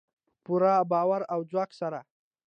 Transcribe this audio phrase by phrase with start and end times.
[0.33, 1.99] په پوره باور او ځواک سره.